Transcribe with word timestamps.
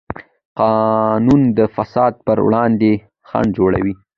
قانون 0.59 1.41
د 1.57 1.59
فساد 1.75 2.13
پر 2.25 2.37
وړاندې 2.45 2.91
خنډ 3.29 3.49
جوړوي. 3.57 3.93